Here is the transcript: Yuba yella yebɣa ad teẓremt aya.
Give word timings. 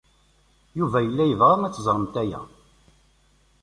Yuba 0.77 0.97
yella 1.01 1.23
yebɣa 1.27 1.55
ad 1.67 1.73
teẓremt 1.73 2.15
aya. 2.21 2.39